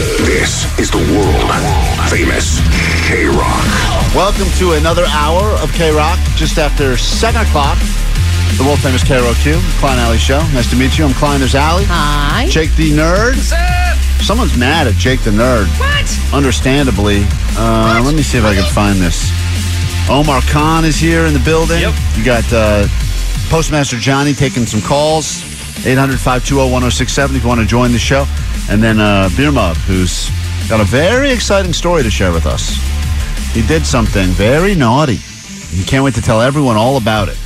[0.00, 1.50] This is the world
[2.08, 2.58] famous
[3.06, 3.68] K Rock.
[4.16, 7.76] Welcome to another hour of K Rock, just after 7 o'clock.
[8.56, 10.38] The world famous K Rock Q, Klein Ally Show.
[10.54, 11.04] Nice to meet you.
[11.04, 11.84] I'm Klein, there's Alley.
[11.86, 12.46] Hi.
[12.48, 13.36] Jake the Nerd.
[14.24, 15.66] Someone's mad at Jake the Nerd.
[15.78, 16.34] What?
[16.34, 17.20] Understandably.
[17.58, 19.30] Uh, let me see if I can find this.
[20.08, 21.82] Omar Khan is here in the building.
[21.82, 21.94] Yep.
[22.16, 22.88] You got uh,
[23.50, 25.44] Postmaster Johnny taking some calls.
[25.84, 28.24] 800 520 1067 if you want to join the show.
[28.70, 30.30] And then uh, Beer Mug, who's
[30.68, 32.76] got a very exciting story to share with us.
[33.52, 35.16] He did something very naughty.
[35.16, 37.36] He can't wait to tell everyone all about it.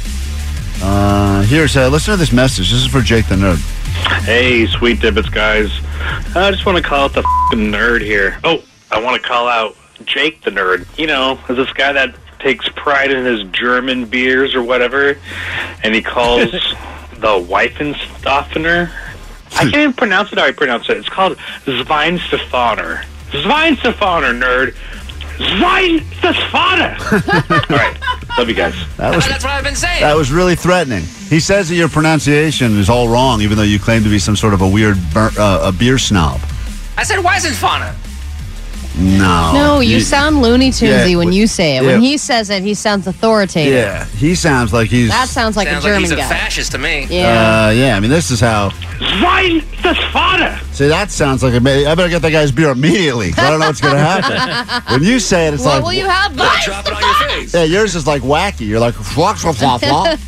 [0.83, 2.70] Uh, here's, uh, listen to this message.
[2.70, 3.56] This is for Jake the Nerd.
[4.25, 5.70] Hey, sweet dibbits, guys.
[6.36, 8.39] I just want to call out the fing nerd here.
[8.45, 10.86] Oh, I want to call out Jake the nerd.
[10.98, 15.17] You know, is this guy that takes pride in his German beers or whatever,
[15.83, 16.50] and he calls
[17.12, 18.91] the Weifenstoffener.
[19.57, 20.97] I can't even pronounce it how I pronounce it.
[20.97, 23.05] It's called Zweinstephaner.
[23.31, 24.75] Zweinstephaner, nerd.
[25.39, 27.01] Zweinstephaner!
[27.71, 27.97] All right.
[28.39, 28.75] Love you guys.
[28.97, 30.01] That was, That's what I've been saying.
[30.03, 31.03] that was really threatening.
[31.29, 34.37] He says that your pronunciation is all wrong, even though you claim to be some
[34.37, 36.41] sort of a weird bur- uh, a beer snob.
[36.97, 37.95] I said Weizenfauna.
[38.97, 39.53] No.
[39.55, 41.83] No, you, sound Looney Tunesy Yeah, when you say it.
[41.83, 41.89] yeah.
[41.93, 43.73] When he says it, he sounds authoritative.
[43.75, 45.09] Yeah, he sounds like he's.
[45.11, 46.29] That sounds like Sounds a like German he's a guy.
[46.29, 47.07] fascist to me.
[47.11, 47.67] yeah.
[47.67, 48.71] Uh, yeah, I mean, this is how.
[49.01, 50.63] Zweinstephaner!
[50.75, 51.57] See, that sounds like a.
[51.57, 53.33] I better get that guy's beer immediately.
[53.37, 54.83] I don't know what's going to happen.
[55.01, 55.85] when you say it, it's what like.
[55.85, 56.35] will you have?
[56.37, 57.55] Drop it on your face.
[57.55, 58.67] Yeah, yours is like wacky.
[58.67, 58.95] You're like.
[58.95, 60.19] Flop, flop, flop, flop.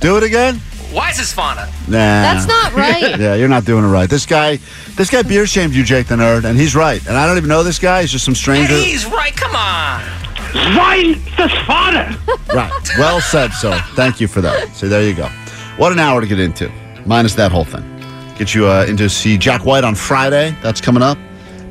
[0.00, 0.60] Do it again?
[0.94, 1.66] Weizensfauna.
[1.88, 1.98] Nah.
[1.98, 3.18] That's not right.
[3.18, 4.08] Yeah, you're not doing it right.
[4.08, 4.58] This guy,
[4.96, 7.04] this guy beer shamed you, Jake the Nerd, and he's right.
[7.06, 8.02] And I don't even know this guy.
[8.02, 8.74] He's just some And stranger.
[8.76, 9.34] he's right.
[9.36, 10.02] Come on.
[10.54, 12.18] Zweinstephaner!
[12.54, 12.70] Right.
[12.98, 14.68] Well said, So Thank you for that.
[14.76, 15.26] So there you go.
[15.76, 16.70] What an hour to get into,
[17.04, 17.82] minus that whole thing.
[18.38, 20.56] Get you uh, into see Jack White on Friday.
[20.62, 21.18] That's coming up.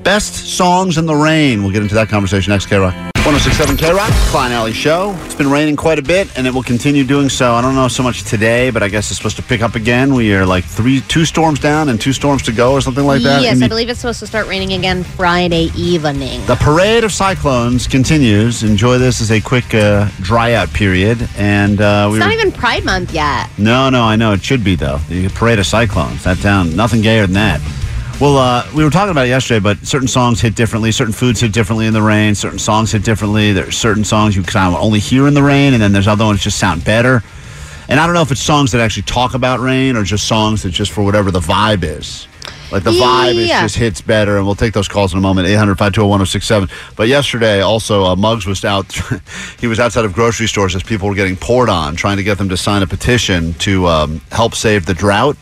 [0.04, 1.64] Best songs in the rain.
[1.64, 2.66] We'll get into that conversation next.
[2.66, 2.94] K Rock.
[3.24, 5.16] 1067 K Rock, Klein Ally Show.
[5.24, 7.54] It's been raining quite a bit, and it will continue doing so.
[7.54, 10.14] I don't know so much today, but I guess it's supposed to pick up again.
[10.14, 13.22] We are like three, two storms down and two storms to go, or something like
[13.22, 13.42] that.
[13.42, 16.46] yes, in I the- believe it's supposed to start raining again Friday evening.
[16.48, 18.62] The parade of cyclones continues.
[18.64, 21.26] Enjoy this as a quick uh, dry out period.
[21.38, 23.50] And uh, we It's were- not even Pride Month yet.
[23.58, 24.98] no, no, I know it should be though.
[25.08, 26.26] The parade of cyclones.
[26.26, 27.62] That town, nothing gayer than that.
[28.24, 30.94] Well, uh, we were talking about it yesterday, but certain songs hit differently.
[30.94, 32.36] Certain foods hit differently in the rain.
[32.36, 33.52] Certain songs hit differently.
[33.52, 36.24] There's certain songs you kind of only hear in the rain, and then there's other
[36.24, 37.22] ones that just sound better.
[37.90, 40.64] And I don't know if it's songs that actually talk about rain or just songs
[40.64, 42.30] that just for whatever the vibe is.
[42.72, 45.50] Like the vibe is just hits better, and we'll take those calls in a moment.
[45.50, 46.70] 800 520 1067.
[46.96, 48.90] But yesterday, also, uh, Muggs was out.
[49.60, 52.38] he was outside of grocery stores as people were getting poured on, trying to get
[52.38, 55.36] them to sign a petition to um, help save the drought.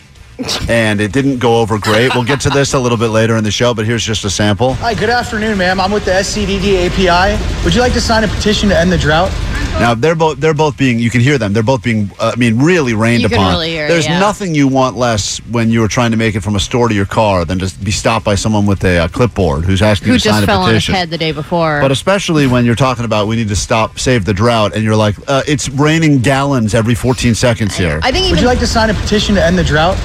[0.70, 2.14] And it didn't go over great.
[2.14, 4.30] We'll get to this a little bit later in the show, but here's just a
[4.30, 4.74] sample.
[4.76, 5.80] Hi, good afternoon, ma'am.
[5.80, 7.64] I'm with the SCDD API.
[7.64, 9.32] Would you like to sign a petition to end the drought?
[9.80, 12.38] Now they're both they're both being you can hear them they're both being uh, I
[12.38, 13.54] mean really rained You can upon.
[13.54, 14.20] really hear There's yeah.
[14.20, 17.06] nothing you want less when you're trying to make it from a store to your
[17.06, 20.20] car than to be stopped by someone with a uh, clipboard who's asking Who you
[20.20, 20.50] to sign a petition.
[20.50, 21.80] Who just a fell on his head the day before.
[21.80, 24.96] But especially when you're talking about we need to stop save the drought and you're
[24.96, 28.02] like uh, it's raining gallons every 14 seconds here.
[28.04, 29.98] I think Would you like to sign a petition to end the drought?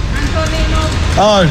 [1.18, 1.46] Oh,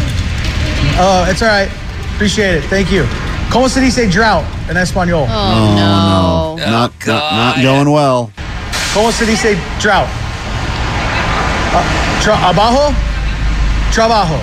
[1.00, 1.70] oh, it's all right.
[2.16, 2.64] Appreciate it.
[2.66, 3.04] Thank you.
[3.50, 5.28] ¿Cómo se dice drought in español?
[5.30, 6.72] oh, no.
[6.72, 8.32] not, not not going well.
[8.94, 10.08] ¿Cómo se dice drought?
[11.74, 11.84] Uh,
[12.22, 12.94] tra- abajo?
[13.92, 14.40] Trabajo.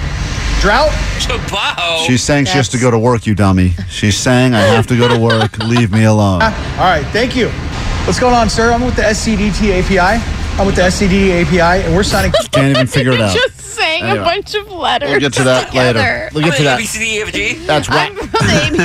[0.61, 0.90] Drought?
[1.19, 2.06] Chabaho.
[2.06, 3.75] She's saying she has to go to work, you dummy.
[3.88, 5.58] She's saying I have to go to work.
[5.58, 6.43] Leave me alone.
[6.43, 6.50] All
[6.90, 7.49] right, thank you.
[8.06, 8.73] What's going on, sir?
[8.73, 10.20] I'm with the SCDT API.
[10.58, 12.31] I'm with the SCDT API, and we're signing.
[12.52, 13.34] Can't even figure it out.
[13.34, 14.19] Just saying Anyway.
[14.20, 15.10] a bunch of letters.
[15.10, 15.99] We'll get to that together.
[15.99, 16.28] later.
[16.34, 16.78] We'll get to that.
[16.78, 17.54] B, C, D, E, F, G.
[17.66, 18.10] That's right.
[18.10, 18.82] I'm from the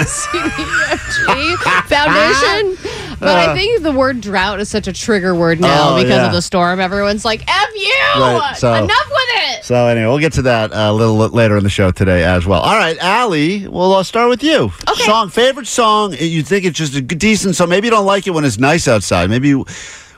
[1.28, 2.94] ABCDFG Foundation.
[3.20, 6.28] But I think the word drought is such a trigger word now Oh, because yeah.
[6.28, 6.80] of the storm.
[6.80, 7.94] Everyone's like, F you!
[8.16, 9.20] Right, so- Enough with
[9.58, 9.64] it!
[9.66, 12.24] So anyway, we'll get to that uh, a little li- later in the show today
[12.24, 12.62] as well.
[12.62, 14.72] All right, Allie, we'll uh, start with you.
[14.90, 15.04] Okay.
[15.04, 16.16] Song, favorite song?
[16.18, 17.70] You think it's just a good, decent song?
[17.70, 19.30] Maybe you don't like it when it's nice outside.
[19.30, 19.66] Maybe you,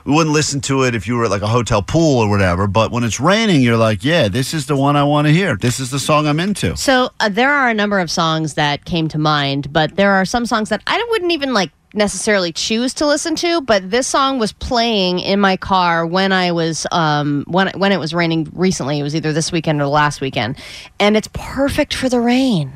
[0.04, 2.66] we wouldn't listen to it if you were at like a hotel pool or whatever.
[2.66, 5.56] But when it's raining, you're like, yeah, this is the one I want to hear.
[5.56, 6.76] This is the song I'm into.
[6.76, 10.24] So uh, there are a number of songs that came to mind, but there are
[10.24, 13.60] some songs that I wouldn't even like necessarily choose to listen to.
[13.60, 17.98] But this song was playing in my car when I was um, when when it
[17.98, 18.98] was raining recently.
[18.98, 20.56] It was either this weekend or last weekend,
[20.98, 22.72] and it's perfect for the rain.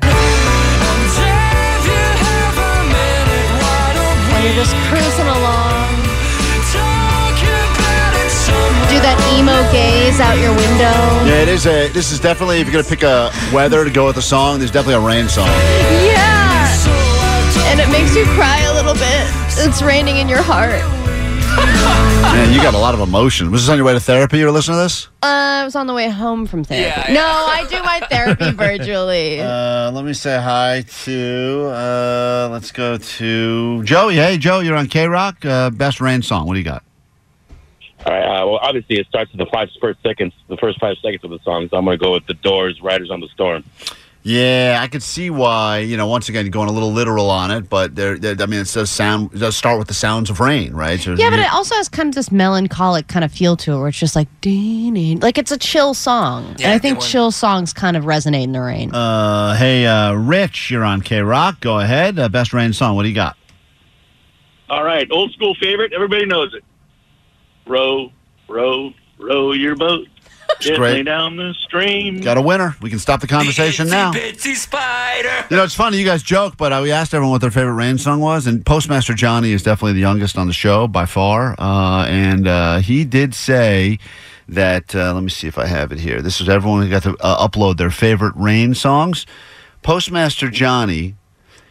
[4.31, 5.84] When you're just cruising along,
[9.37, 10.95] emo gaze out your window.
[11.27, 11.89] Yeah, it is a.
[11.89, 14.59] This is definitely if you're gonna pick a weather to go with a song.
[14.59, 15.47] There's definitely a rain song.
[15.47, 16.53] Yeah.
[17.67, 19.27] And it makes you cry a little bit.
[19.57, 20.81] It's raining in your heart.
[22.21, 23.51] Man, you got a lot of emotion.
[23.51, 24.39] Was this on your way to therapy?
[24.39, 25.07] You were listening to this?
[25.23, 25.27] Uh,
[25.61, 26.89] I was on the way home from therapy.
[26.89, 27.13] Yeah, yeah.
[27.13, 29.39] No, I do my therapy virtually.
[29.41, 31.65] Uh, let me say hi to.
[31.73, 34.15] Uh, let's go to Joey.
[34.15, 35.43] Hey, Joe, you're on K Rock.
[35.45, 36.45] Uh, best rain song.
[36.45, 36.83] What do you got?
[38.05, 38.23] All right.
[38.23, 41.31] Uh, well, obviously, it starts with the five first seconds, the first five seconds of
[41.31, 41.67] the song.
[41.69, 43.63] So I'm going to go with the Doors, "Riders on the Storm."
[44.27, 45.79] Yeah, I could see why.
[45.79, 48.17] You know, once again, going a little literal on it, but there.
[48.17, 49.31] there- I mean, it does sound.
[49.33, 50.99] It does start with the sounds of rain, right?
[50.99, 53.77] So yeah, but it also has kind of this melancholic kind of feel to it
[53.79, 56.55] where it's just like, ding, like it's a chill song.
[56.59, 58.93] and I think chill songs kind of resonate in the rain.
[58.95, 61.59] Uh, hey, uh, Rich, you're on K Rock.
[61.61, 62.17] Go ahead.
[62.17, 62.95] Uh, best rain song.
[62.95, 63.37] What do you got?
[64.69, 65.93] All right, old school favorite.
[65.93, 66.63] Everybody knows it.
[67.67, 68.11] Row,
[68.47, 70.07] row, row your boat
[70.59, 71.03] gently great.
[71.03, 72.21] down the stream.
[72.21, 72.75] Got a winner.
[72.81, 74.11] We can stop the conversation Itsy now.
[74.13, 75.45] Bitsy spider.
[75.49, 75.97] You know, it's funny.
[75.97, 78.65] You guys joke, but uh, we asked everyone what their favorite rain song was, and
[78.65, 81.55] Postmaster Johnny is definitely the youngest on the show by far.
[81.59, 83.99] Uh, and uh, he did say
[84.47, 84.95] that.
[84.95, 86.21] Uh, let me see if I have it here.
[86.21, 89.25] This is everyone who got to uh, upload their favorite rain songs.
[89.81, 91.15] Postmaster Johnny.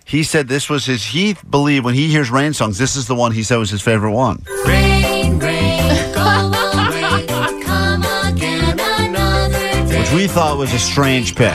[0.06, 1.02] He said this was his.
[1.02, 3.80] He believed when he hears rain songs, this is the one he said was his
[3.80, 4.44] favorite one.
[4.66, 4.93] Which
[10.14, 11.54] we thought was a strange pick,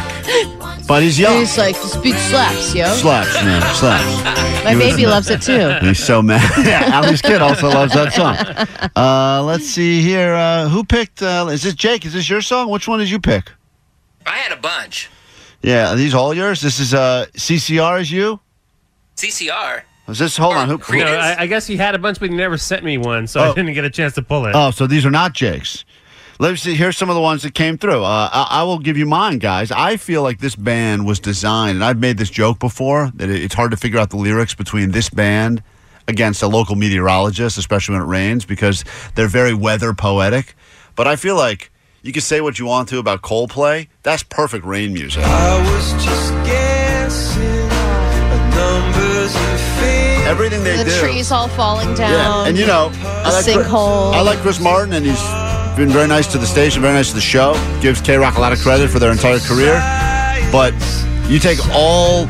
[0.88, 1.38] but he's young.
[1.40, 2.86] He's like, this beat slaps, yo.
[2.94, 4.64] Slaps, man, slaps.
[4.66, 5.70] My He was- baby loves it too.
[5.86, 6.42] He's so mad.
[6.66, 8.36] yeah, Allie's kid also loves that song.
[8.96, 10.34] Uh, let's see here.
[10.34, 11.22] Uh, who picked?
[11.22, 12.06] Uh, is this Jake?
[12.06, 12.70] Is this your song?
[12.70, 13.52] Which one did you pick?
[14.26, 15.10] I had a bunch.
[15.62, 16.62] Yeah, are these all yours?
[16.62, 18.02] This is uh, CCR.
[18.02, 18.40] Is you?
[19.16, 19.84] CCR.
[20.08, 20.36] Was this?
[20.38, 20.68] Hold on.
[20.70, 20.78] Who?
[20.78, 21.04] Creed.
[21.04, 23.28] who No, I, I guess he had a bunch, but he never sent me one,
[23.28, 23.52] so Oh.
[23.52, 24.54] I didn't get a chance to pull it.
[24.56, 25.86] oh, so these are not Jake's.
[26.42, 26.74] Let me see.
[26.76, 28.02] Here's some of the ones that came through.
[28.04, 29.72] Uh, I, I will give you mine, guys.
[29.72, 33.44] I feel like this band was designed, and I've made this joke before that it-
[33.44, 35.62] it's hard to figure out the lyrics between this band
[36.08, 40.56] against a local meteorologist, especially when it rains, because they're very weather poetic.
[40.96, 41.72] But I feel like
[42.04, 43.90] you can say what you want to about Coldplay.
[44.04, 45.24] That's perfect rain music.
[50.26, 50.92] Everything they The do.
[50.92, 52.12] The trees all falling down.
[52.12, 54.14] Yeah, and you know, I like, sinkhole.
[54.14, 55.20] I like Chris Martin, and he's
[55.80, 57.54] been very nice to the station, very nice to the show.
[57.82, 59.76] Gives K Rock a lot of credit for their entire career.
[60.52, 60.74] But
[61.28, 62.26] you take all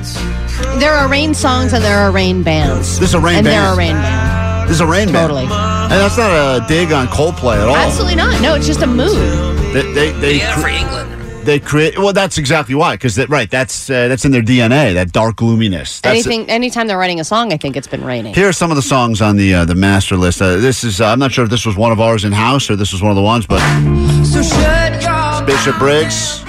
[0.80, 3.00] There are rain songs and there are rain bands.
[3.00, 3.56] This is a rain and band.
[3.56, 4.70] there are rain bands.
[4.70, 5.44] this is a rain band, Totally.
[5.46, 7.75] and that's not a dig on Coldplay at all.
[7.75, 8.39] Absolutely not.
[8.41, 9.18] No, it's just a mood.
[9.74, 10.99] They they they, Yeah, cre- for England.
[11.50, 11.98] They create.
[11.98, 12.94] Well, that's exactly why.
[12.94, 14.94] Because that right, that's uh, that's in their DNA.
[14.94, 16.00] That dark gloominess.
[16.00, 18.36] That's Anything, anytime they're writing a song, I think it's been raining.
[18.36, 20.44] Here are some of the songs on the uh, the master list.
[20.44, 22.70] Uh, this is uh, I'm not sure if this was one of ours in house
[22.70, 23.62] or this was one of the ones, but
[25.48, 26.44] Bishop Briggs.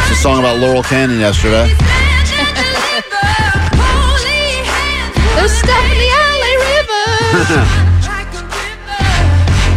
[0.00, 1.68] It's a song about Laurel Canyon yesterday.
[5.36, 7.06] There's stuff in the LA river.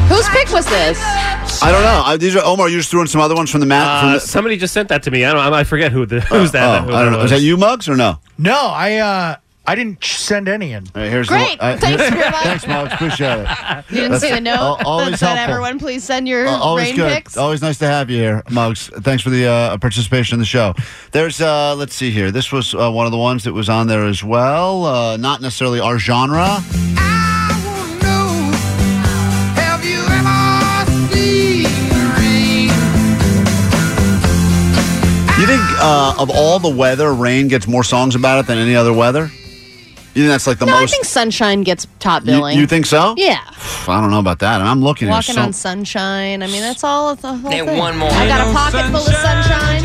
[0.09, 0.97] Whose pick was this?
[1.61, 2.01] I don't know.
[2.05, 2.69] I, these are Omar.
[2.69, 4.01] You just threw in some other ones from the mat.
[4.01, 5.25] from Uh, the, somebody just sent that to me.
[5.25, 5.53] I don't.
[5.53, 6.81] I forget who the, who's that.
[6.81, 7.19] oh, who I don't know.
[7.19, 7.31] was.
[7.31, 8.19] Is that you, Mugs, or no?
[8.37, 10.85] No, I uh I didn't send any in.
[10.95, 11.59] All right, here's Great.
[11.59, 12.37] The, one- Thanks, Grandma.
[12.41, 12.93] Thanks, Mugs.
[12.93, 13.47] Appreciate it.
[13.89, 15.53] You didn't That's see the note al- always that said, helpful.
[15.53, 17.13] "Everyone, please send your Uh, always rain good.
[17.13, 18.87] picks." Always nice to have you here, Mugs.
[19.01, 20.73] Thanks for the uh, participation in the show.
[21.11, 22.31] There's, uh, let's see here.
[22.31, 24.83] This was uh, one of the ones that was on there as well.
[24.85, 26.57] Uh, not necessarily our genre.
[35.81, 39.29] Uh, of all the weather, rain gets more songs about it than any other weather?
[40.13, 42.57] You think that's like the no, I think Sunshine gets top billing.
[42.59, 43.13] you think so?
[43.17, 43.39] Yeah.
[43.87, 44.59] I don't know about that.
[44.59, 46.43] And I'm looking at Walking so, on sunshine.
[46.43, 47.77] I mean, that's all the whole thing.
[47.77, 48.09] one more.
[48.11, 49.83] I got a pocket full of sunshine.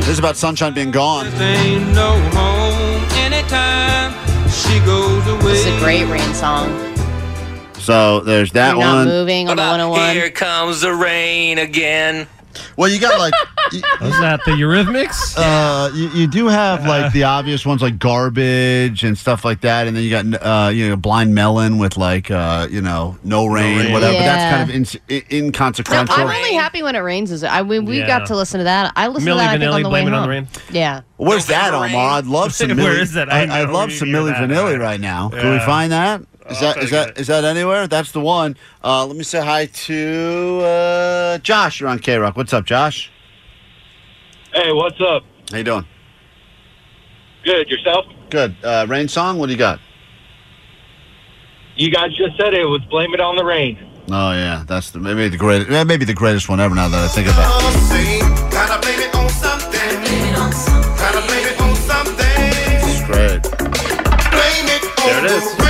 [0.00, 1.26] This is about sunshine being gone.
[1.26, 4.12] Ain't no home anytime
[4.48, 5.42] she goes away.
[5.52, 6.68] This is a great rain song.
[7.74, 9.06] So there's that You're not one.
[9.06, 10.14] moving on the 101.
[10.16, 12.26] here comes the rain again.
[12.76, 13.32] Well, you got like.
[13.72, 15.34] y- Was that the Eurythmics?
[15.36, 19.86] Uh, you, you do have like the obvious ones like garbage and stuff like that,
[19.86, 23.46] and then you got uh, you know blind melon with like uh, you know no
[23.46, 23.92] rain, rain.
[23.92, 24.14] whatever.
[24.14, 26.14] But that's kind of in, i- No, inconsequential.
[26.14, 27.30] I'm only happy when it rains.
[27.30, 27.48] Is it?
[27.52, 28.06] I mean, we Yeah.
[28.06, 28.92] got to listen to that.
[28.96, 29.48] I listened Milli to that.
[29.48, 30.22] I think, Vanilli, on the way Blame It on home.
[30.22, 30.48] the Rain?
[30.70, 31.00] Yeah.
[31.16, 32.10] Where's that, November Omar?
[32.18, 32.68] I'd love some.
[32.76, 33.30] Where Milli- is that?
[33.32, 34.48] I, I know, I'd love we some need to Milli that.
[34.50, 35.28] Vanilli right now.
[35.28, 35.66] Can we Yeah.
[35.66, 36.22] find that?
[36.50, 37.18] Is I'll that take is that it.
[37.18, 37.86] is that anywhere?
[37.86, 38.56] That's the one.
[38.82, 41.80] Uh, let me say hi to uh, Josh.
[41.80, 42.36] You're on K Rock.
[42.36, 43.10] What's up, Josh?
[44.54, 45.24] Hey, what's up?
[45.50, 45.86] How you doing?
[47.44, 47.68] Good.
[47.68, 48.06] Yourself?
[48.30, 48.56] Good.
[48.62, 49.38] Uh, rain song.
[49.38, 49.78] What do you got?
[51.76, 53.78] You guys just said it was blame it on the rain.
[54.10, 55.70] Oh yeah, that's the, maybe the greatest.
[55.86, 56.74] Maybe the greatest one ever.
[56.74, 58.50] Now that I think about it.
[58.50, 59.70] Gotta blame it on something.
[60.96, 62.26] Gotta blame it on something.
[62.88, 63.42] It's great.
[64.32, 65.67] Blame it on There it is.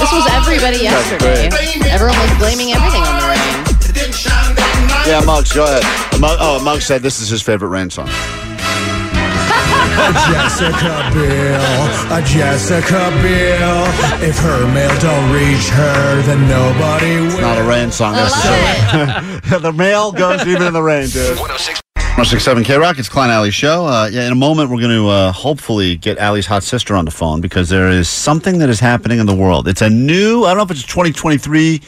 [0.00, 1.48] This was everybody yesterday.
[1.90, 3.64] Everyone was blaming everything on the rain.
[3.88, 5.06] It didn't shine that night.
[5.10, 5.84] Yeah, Muggs, go ahead.
[6.20, 8.08] Mug, oh, Muggs said this is his favorite rain song.
[10.00, 11.60] Jessica Biel,
[12.10, 13.84] a Jessica Biel.
[14.26, 17.40] If her mail don't reach her, then nobody will.
[17.40, 19.40] Not a rain song necessarily.
[19.62, 21.38] the mail goes even in the rain, dude.
[22.20, 22.46] 106.
[22.46, 23.86] 106.7 K Rock, it's Klein Ally Show.
[23.86, 27.06] Uh, yeah, in a moment, we're going to uh, hopefully get Allie's hot sister on
[27.06, 29.66] the phone because there is something that is happening in the world.
[29.66, 31.80] It's a new, I don't know if it's a 2023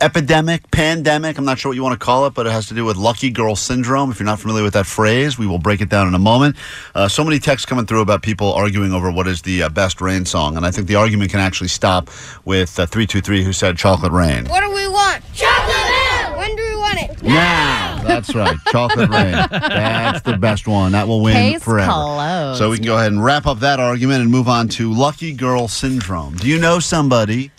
[0.00, 2.74] epidemic, pandemic, I'm not sure what you want to call it, but it has to
[2.74, 4.12] do with lucky girl syndrome.
[4.12, 6.54] If you're not familiar with that phrase, we will break it down in a moment.
[6.94, 10.00] Uh, so many texts coming through about people arguing over what is the uh, best
[10.00, 12.08] rain song, and I think the argument can actually stop
[12.44, 14.46] with uh, 323 who said Chocolate Rain.
[14.46, 15.22] What do we want?
[15.34, 15.74] Chocolate!
[15.74, 16.36] Rain!
[16.36, 17.22] When do we want it?
[17.24, 18.56] Now, that's right.
[18.68, 19.32] Chocolate rain.
[19.32, 20.92] That's the best one.
[20.92, 21.90] That will win Case forever.
[21.92, 22.58] closed.
[22.58, 25.32] So we can go ahead and wrap up that argument and move on to lucky
[25.32, 26.36] girl syndrome.
[26.36, 27.50] Do you know somebody,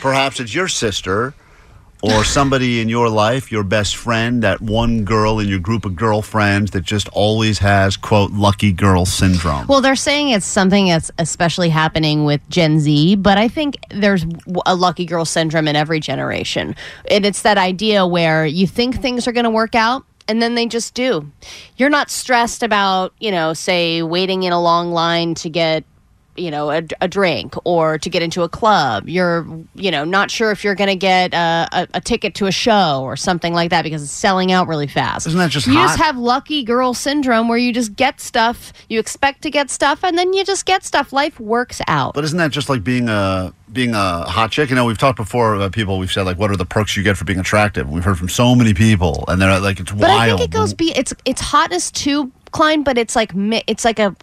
[0.00, 1.34] perhaps it's your sister,
[2.02, 5.96] or somebody in your life, your best friend, that one girl in your group of
[5.96, 9.66] girlfriends that just always has, quote, lucky girl syndrome?
[9.66, 14.24] Well, they're saying it's something that's especially happening with Gen Z, but I think there's
[14.66, 16.74] a lucky girl syndrome in every generation.
[17.10, 20.54] And it's that idea where you think things are going to work out and then
[20.54, 21.30] they just do.
[21.76, 25.82] You're not stressed about, you know, say waiting in a long line to get
[26.40, 30.30] you know a, a drink or to get into a club you're you know not
[30.30, 33.52] sure if you're going to get uh, a, a ticket to a show or something
[33.52, 35.88] like that because it's selling out really fast Isn't that just you hot?
[35.88, 40.02] just have lucky girl syndrome where you just get stuff you expect to get stuff
[40.04, 43.08] and then you just get stuff life works out But isn't that just like being
[43.08, 44.68] a being a hot chick?
[44.68, 45.98] You know, we've talked before about people.
[45.98, 47.88] We've said like, what are the perks you get for being attractive?
[47.88, 50.20] We've heard from so many people, and they're like, it's but wild.
[50.20, 53.30] i think it goes be it's it's hotness too klein but it's like
[53.68, 54.16] it's like a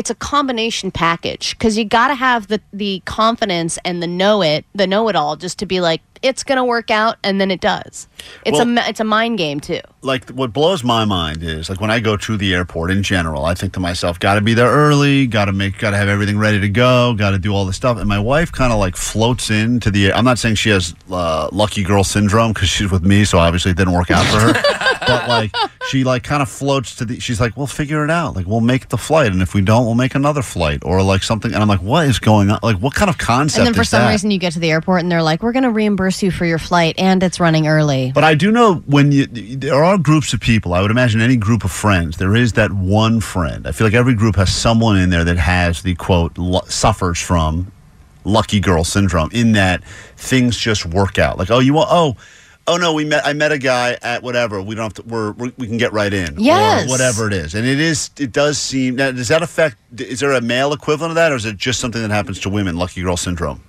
[0.00, 4.40] it's a combination package because you got to have the the confidence and the know
[4.40, 7.50] it the know it all just to be like it's gonna work out and then
[7.50, 8.08] it does
[8.44, 11.80] it's Well- a it's a mind game too like what blows my mind is like
[11.80, 14.54] when I go to the airport in general, I think to myself, got to be
[14.54, 17.52] there early, got to make, got to have everything ready to go, got to do
[17.52, 17.98] all this stuff.
[17.98, 20.12] And my wife kind of like floats into the.
[20.12, 23.72] I'm not saying she has uh, lucky girl syndrome because she's with me, so obviously
[23.72, 24.52] it didn't work out for her.
[25.06, 25.54] but like
[25.88, 27.20] she like kind of floats to the.
[27.20, 28.36] She's like, we'll figure it out.
[28.36, 31.22] Like we'll make the flight, and if we don't, we'll make another flight or like
[31.22, 31.52] something.
[31.52, 32.58] And I'm like, what is going on?
[32.62, 33.58] Like what kind of concept?
[33.58, 34.10] and then for some that?
[34.10, 36.58] reason you get to the airport and they're like we're gonna reimburse you for your
[36.58, 40.40] flight and it's running early But I do know when you there are groups of
[40.40, 40.74] people.
[40.74, 43.66] I would imagine any group of friends, there is that one friend.
[43.66, 46.36] I feel like every group has someone in there that has the quote
[46.68, 47.70] suffers from
[48.24, 49.30] lucky girl syndrome.
[49.32, 49.84] In that
[50.16, 51.38] things just work out.
[51.38, 52.16] Like oh you want oh.
[52.66, 53.26] Oh no, we met.
[53.26, 54.62] I met a guy at whatever.
[54.62, 55.02] We don't have to.
[55.02, 56.38] We're, we we can get right in.
[56.38, 56.88] Yes.
[56.88, 58.10] whatever it is, and it is.
[58.18, 58.96] It does seem.
[58.96, 59.76] Now, does that affect?
[59.98, 62.50] Is there a male equivalent of that, or is it just something that happens to
[62.50, 62.76] women?
[62.76, 63.62] Lucky girl syndrome.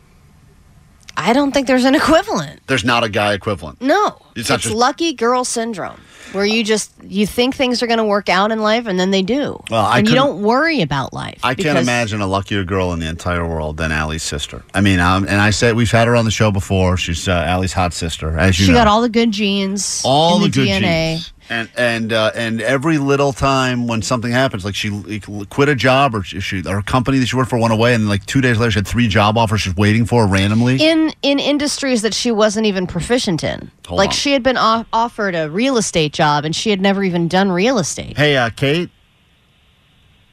[1.18, 3.82] I don't think there's an equivalent There's not a guy equivalent.
[3.82, 6.00] no It's it's, just- lucky girl syndrome
[6.34, 9.12] where you just you think things are going to work out in life and then
[9.12, 12.22] they do Well, I and you couldn't- don't worry about life I can't because- imagine
[12.22, 14.64] a luckier girl in the entire world than Allie's sister.
[14.74, 16.96] I mean, um, and I said we've had her on the show before.
[16.96, 18.78] She's uh, Allie's hot sister, as you she know.
[18.78, 20.80] got all the good genes all in the, the, good dna
[21.16, 21.34] genes.
[21.52, 25.76] And and uh, and every little time when something happens, like she l- quit a
[25.76, 28.26] job or she, she or a company that she worked for went away, and like
[28.26, 30.78] two days later she had three job offers she's waiting for randomly.
[30.82, 34.14] in in industries that she wasn't even proficient in Hold like on.
[34.16, 37.52] she had been off- offered a real estate job and she had never even done
[37.52, 38.90] real estate hey, uh, Kate.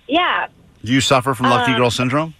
[0.06, 0.46] Yeah.
[0.84, 2.32] Do you suffer from lucky Uh, girl syndrome?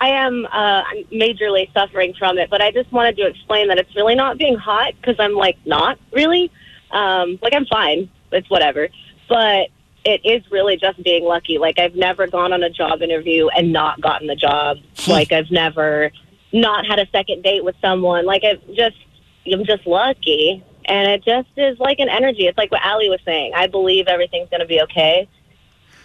[0.00, 3.78] I am uh, I'm majorly suffering from it, but I just wanted to explain that
[3.78, 6.52] it's really not being hot because I'm like not really.
[6.90, 8.10] Um, like I'm fine.
[8.32, 8.88] It's whatever.
[9.28, 9.68] But
[10.04, 11.58] it is really just being lucky.
[11.58, 14.78] Like I've never gone on a job interview and not gotten the job.
[15.08, 16.12] like I've never
[16.52, 18.24] not had a second date with someone.
[18.24, 18.96] Like I've just
[19.52, 20.64] I'm just lucky.
[20.88, 22.46] And it just is like an energy.
[22.46, 23.52] It's like what Allie was saying.
[23.56, 25.28] I believe everything's going to be okay.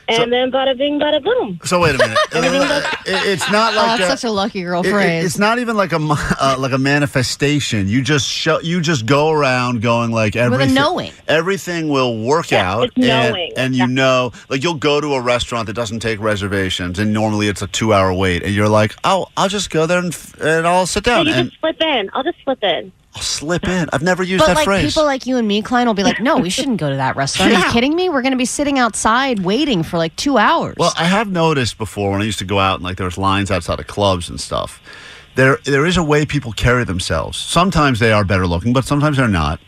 [0.08, 1.60] And then bada bing, bada boom.
[1.63, 2.17] So wait a minute.
[3.05, 5.60] It- it's not Oh, like that's a- such a lucky girl it- it- it's not
[5.60, 6.00] even like a
[6.39, 7.88] uh, like a manifestation.
[7.88, 10.74] You just show, you just go around going like everything.
[10.74, 11.12] knowing.
[11.27, 13.50] Everything will work out, it's knowing.
[13.51, 17.13] and, and you know, like you'll go to a restaurant that doesn't take reservations, and
[17.13, 20.39] normally it's a two-hour wait, and you're like, oh, I'll just go there and, f-
[20.41, 22.10] and I'll sit So down you and just slip in.
[22.13, 22.91] I'll just slip in.
[23.15, 23.89] I'll slip in.
[23.91, 24.86] I've never used but that like phrase.
[24.94, 27.15] people like you and me, Klein, will be like, "No, we shouldn't go to that
[27.15, 27.51] restaurant.
[27.53, 28.10] Are you kidding me?
[28.10, 31.77] We're going to be sitting outside waiting for like two hours." Well, I have noticed
[31.77, 34.30] before when I used to go out and like there was lines outside of clubs
[34.30, 34.82] and stuff.
[35.36, 37.38] There, there is a way people carry themselves.
[37.38, 39.60] Sometimes they are better looking, but sometimes they're not.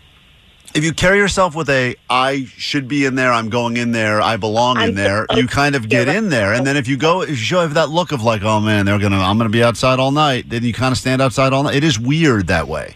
[0.74, 4.20] If you carry yourself with a "I should be in there, I'm going in there,
[4.22, 7.22] I belong in there," you kind of get in there, and then if you go,
[7.22, 10.00] if you show that look of like, "Oh man, they're gonna, I'm gonna be outside
[10.00, 11.76] all night," then you kind of stand outside all night.
[11.76, 12.96] It is weird that way.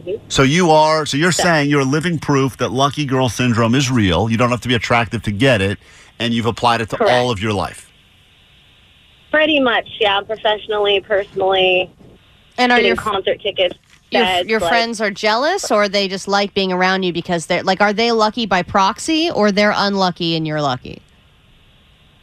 [0.00, 0.28] Mm-hmm.
[0.28, 4.30] So you are, so you're saying you're living proof that lucky girl syndrome is real.
[4.30, 5.78] You don't have to be attractive to get it,
[6.18, 7.12] and you've applied it to Correct.
[7.12, 7.90] all of your life.
[9.30, 10.20] Pretty much, yeah.
[10.22, 11.90] Professionally, personally,
[12.58, 13.74] and are your concert tickets.
[14.10, 17.46] your, beds, your like- friends are jealous, or they just like being around you because
[17.46, 21.02] they're like, are they lucky by proxy, or they're unlucky and you're lucky?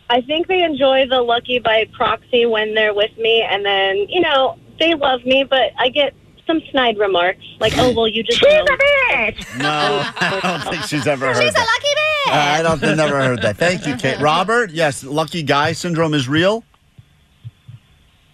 [0.10, 4.22] I think they enjoy the lucky by proxy when they're with me, and then you
[4.22, 6.14] know they love me, but I get
[6.48, 9.58] some snide remarks like, "Oh, well, you just." She's a bitch.
[9.60, 11.68] No, I don't think she's ever heard She's a that.
[11.68, 12.32] lucky Uh.
[12.36, 13.58] I don't I've never heard that.
[13.58, 14.20] Thank you, Kate.
[14.22, 16.64] Robert, yes, lucky guy syndrome is real.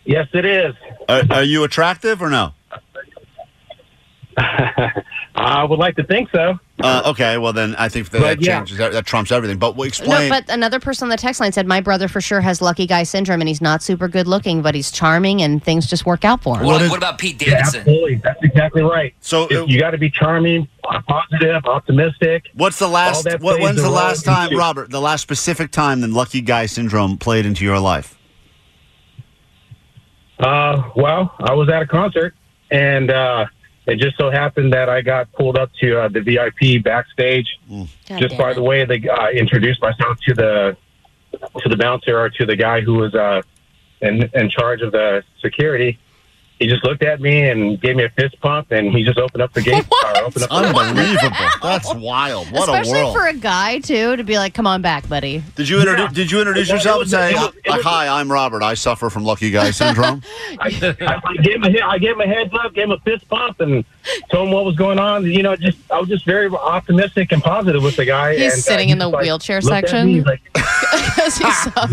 [0.06, 0.74] Yes, it is.
[1.08, 2.54] Are, are you attractive or no?
[4.38, 6.58] I would like to think so.
[6.82, 8.60] Uh, okay, well then I think that, that yeah.
[8.60, 9.58] changes that, that trumps everything.
[9.58, 10.30] But we'll No, explain.
[10.30, 13.04] but another person on the text line said, "My brother for sure has lucky guy
[13.04, 16.42] syndrome, and he's not super good looking, but he's charming, and things just work out
[16.42, 17.80] for him." What, is- what about Pete Yeah, Davidson?
[17.82, 18.16] absolutely.
[18.24, 19.14] That's exactly right.
[19.20, 20.68] so If uh, you got to be charming,
[21.08, 22.46] positive, optimistic.
[22.54, 23.26] what's the last?
[23.26, 24.90] that What, when's a the last time, into- Robert?
[24.90, 28.18] The last specific time that lucky guy syndrome played into your life?
[30.40, 32.34] Uh, well, I was at a concert,
[32.72, 33.46] and uh,
[33.90, 37.60] it just so happened that I got pulled up to uh, the VIP backstage.
[37.70, 37.88] God
[38.20, 38.56] just by it.
[38.56, 40.78] the way they uh, introduced myself to the
[41.32, 43.42] to the bouncer or to the guy who was uh,
[44.02, 45.98] in in charge of the security.
[46.60, 49.42] He just looked at me and gave me a fist pump, and he just opened
[49.42, 49.86] up the gate.
[50.04, 51.36] or opened up the Unbelievable.
[51.64, 52.52] That's wild.
[52.52, 53.16] What Especially a world.
[53.16, 56.02] for a guy too, to be like, "Come on back, buddy." did you introduce?
[56.10, 56.14] Yeah.
[56.14, 58.62] Did you introduce It yourself and say, it was- it was- "Hi, I'm Robert.
[58.62, 60.22] I suffer from lucky guy syndrome"?
[60.60, 63.00] I, I, I gave him a, I gave him a heads up, gave him a
[63.00, 63.86] fist pump, and
[64.30, 65.24] told him what was going on.
[65.26, 68.34] You know, just I was just very optimistic and positive with the guy.
[68.36, 70.08] He's and, uh, sitting he in the like, wheelchair section.
[70.08, 70.60] me, like, he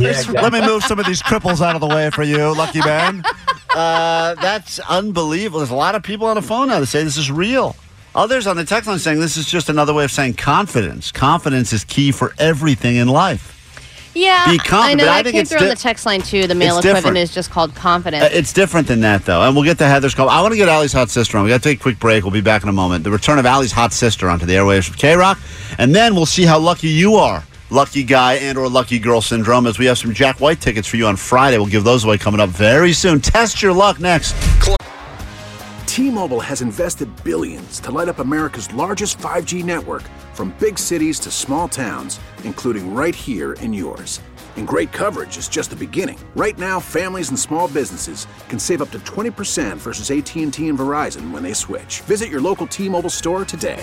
[0.02, 0.40] Yeah, exactly.
[0.42, 3.22] Let me move some of these cripples out of the way for you, lucky man.
[3.74, 5.58] Uh, that's unbelievable.
[5.60, 7.76] There's a lot of people on the phone now that say this is real.
[8.14, 11.12] Others on the text line saying this is just another way of saying confidence.
[11.12, 13.52] Confidence is key for everything in life.
[14.14, 15.12] Yeah, Be confident, I know.
[15.12, 16.46] I I think came it's through on the text line too.
[16.46, 17.18] The male equivalent different.
[17.18, 18.24] is just called confidence.
[18.24, 19.42] Uh, It's different than that, though.
[19.42, 20.30] And we'll get to Heather's call.
[20.30, 21.44] I want to get Allie's hot sister on.
[21.44, 22.24] We got to take a quick break.
[22.24, 23.04] We'll be back in a moment.
[23.04, 25.38] The return of Allie's hot sister onto the airwaves of K Rock,
[25.76, 29.66] and then we'll see how lucky you are, lucky guy and or lucky girl syndrome.
[29.66, 32.18] As we have some Jack White tickets for you on Friday, we'll give those away
[32.18, 33.20] coming up very soon.
[33.20, 34.35] Test your luck next.
[35.87, 40.02] T-Mobile has invested billions to light up America's largest 5G network
[40.35, 44.20] from big cities to small towns, including right here in yours.
[44.59, 46.18] And great coverage is just the beginning.
[46.35, 51.31] Right now, families and small businesses can save up to 20% versus AT&T and Verizon
[51.31, 52.02] when they switch.
[52.02, 53.83] Visit your local T-Mobile store today.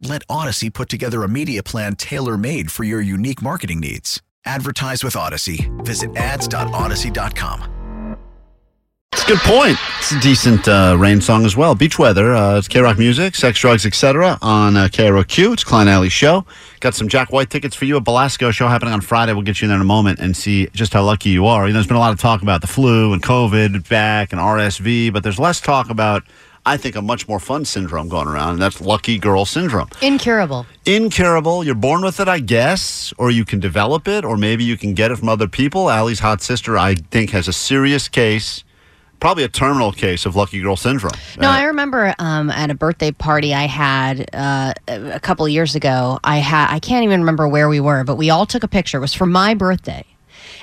[0.00, 4.20] Let Audacy put together a media plan tailor made for your unique marketing needs.
[4.44, 5.70] Advertise with Audacy.
[5.84, 7.72] Visit ads.audacy.com.
[9.12, 9.78] It's a good point.
[9.98, 11.74] It's a decent uh, rain song as well.
[11.74, 12.34] Beach weather.
[12.34, 14.38] Uh, it's K Rock music, sex, drugs, etc.
[14.42, 15.54] on uh, KROQ.
[15.54, 16.44] It's Klein Ally Show.
[16.80, 17.96] Got some Jack White tickets for you.
[17.96, 19.32] A Belasco show happening on Friday.
[19.32, 21.66] We'll get you in there in a moment and see just how lucky you are.
[21.66, 24.40] You know, there's been a lot of talk about the flu and COVID back and
[24.40, 26.22] RSV, but there's less talk about,
[26.66, 29.88] I think, a much more fun syndrome going around, and that's lucky girl syndrome.
[30.02, 30.66] Incurable.
[30.84, 31.62] Incurable.
[31.64, 34.92] You're born with it, I guess, or you can develop it, or maybe you can
[34.92, 35.88] get it from other people.
[35.88, 38.64] Allie's hot sister, I think, has a serious case,
[39.20, 41.12] probably a terminal case of lucky girl syndrome.
[41.38, 45.52] No, Uh, I remember um, at a birthday party I had uh, a couple of
[45.52, 46.18] years ago.
[46.24, 48.98] I had I can't even remember where we were, but we all took a picture.
[48.98, 50.04] It was for my birthday,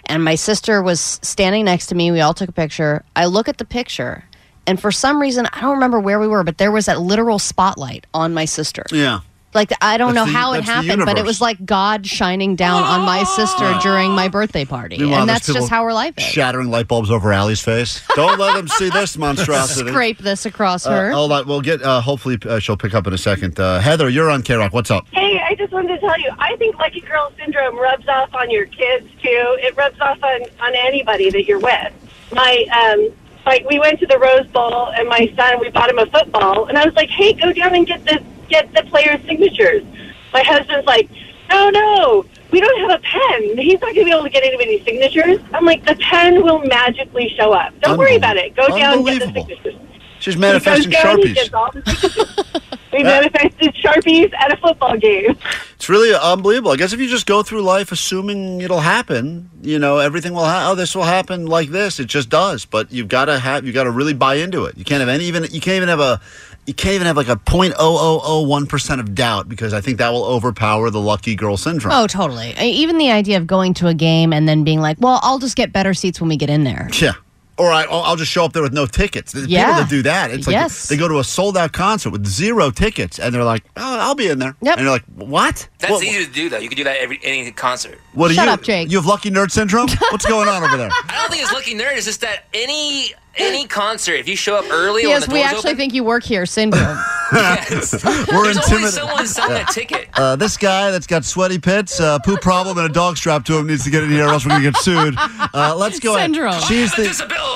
[0.07, 2.11] and my sister was standing next to me.
[2.11, 3.03] We all took a picture.
[3.15, 4.25] I look at the picture,
[4.67, 7.39] and for some reason I don't remember where we were, but there was that literal
[7.39, 8.85] spotlight on my sister.
[8.91, 9.19] yeah.
[9.55, 11.27] Like I don't That's know the- how it that's the happened, but it universe.
[11.27, 15.35] was like God shining down on my sister during my birthday party, Meanwhile, and there's
[15.41, 16.23] that's just people how her life is.
[16.23, 18.01] Shattering light bulbs over Allie's face.
[18.15, 19.89] Don't let them see this monstrosity.
[19.91, 21.11] Scrape this across Uh, her.
[21.11, 21.47] hold on.
[21.47, 23.59] We'll get, uh, hopefully, uh, she'll pick up in a second.
[23.59, 24.73] Uh, Heather, you're on K Rock.
[24.73, 25.05] What's up?
[25.11, 28.49] Hey, I just wanted to tell you, I think lucky girl syndrome rubs off on
[28.49, 29.57] your kids too.
[29.61, 31.93] It rubs off on on anybody that you're with.
[32.33, 33.13] My um,
[33.45, 36.67] like we went to the Rose Bowl, and my son, we bought him a football,
[36.67, 39.83] and I was like, hey, go down and get the get the players' signatures.
[40.31, 41.09] My husband's like,
[41.49, 43.57] no, no, we don't have a pen.
[43.57, 45.39] He's not going to be able to get anybody's signatures.
[45.53, 47.73] I'm like, the pen will magically show up.
[47.81, 48.55] Don't worry about it.
[48.55, 49.75] Go down and get the signatures.
[50.19, 52.61] She's manifesting He goes down, he Sharpies.
[52.93, 55.37] gets all we manifested Sharpies at a football game.
[55.75, 56.71] It's really unbelievable.
[56.71, 60.45] I guess if you just go through life assuming it'll happen, you know, everything will
[60.45, 60.71] happen.
[60.71, 61.99] Oh, this will happen like this.
[61.99, 62.65] It just does.
[62.65, 64.77] But you've got to have, you got to really buy into it.
[64.77, 66.21] You can't have any, even, you can't even have a,
[66.65, 70.89] you can't even have like a 0.0001% of doubt because I think that will overpower
[70.89, 71.93] the lucky girl syndrome.
[71.93, 72.53] Oh, totally.
[72.57, 75.57] Even the idea of going to a game and then being like, well, I'll just
[75.57, 76.87] get better seats when we get in there.
[76.93, 77.13] Yeah.
[77.55, 79.31] Or I, I'll I'll just show up there with no tickets.
[79.31, 79.65] The Yeah.
[79.67, 80.87] People that do that, it's like Yes.
[80.87, 84.15] they go to a sold out concert with zero tickets, and they're like, "Oh, I'll
[84.15, 84.77] be in there." Yep.
[84.77, 85.67] And you're like, "What?
[85.77, 86.57] That's What- easy to do, though.
[86.57, 87.99] You can do that every any concert.
[88.13, 88.51] What do Shut you?
[88.53, 88.89] up, Jake.
[88.89, 89.87] You have lucky nerd syndrome?
[90.09, 90.89] What's going on over there?
[91.09, 91.95] I don't think it's lucky nerd.
[91.95, 95.39] It's just that any any concert, if you show up early, Yes, when the we
[95.41, 96.97] doors actually open, think you work here, syndrome.
[97.33, 97.93] Yes.
[98.05, 98.93] We're there's always intimidated.
[98.93, 100.07] someone selling a ticket.
[100.13, 103.57] Uh, this guy that's got sweaty pits, uh, poop problem, and a dog strapped to
[103.57, 105.15] him needs to get in here, or else we're gonna get sued.
[105.17, 106.15] Uh, let's go.
[106.15, 106.25] ahead.
[106.27, 106.59] Syndrome.
[106.61, 107.05] She's the